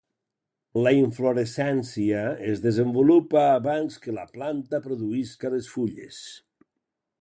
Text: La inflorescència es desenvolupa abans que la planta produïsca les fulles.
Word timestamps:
La 0.87 0.93
inflorescència 0.99 2.23
es 2.53 2.65
desenvolupa 2.65 3.45
abans 3.61 4.01
que 4.07 4.19
la 4.19 4.27
planta 4.39 4.85
produïsca 4.89 5.57
les 5.57 5.73
fulles. 5.77 6.23